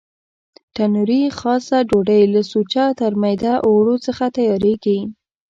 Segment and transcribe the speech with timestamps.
[0.75, 4.99] تنوري خاصه ډوډۍ له سوچه ترمیده اوړو څخه تیارېږي.